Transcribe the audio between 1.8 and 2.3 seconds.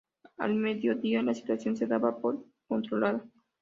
daba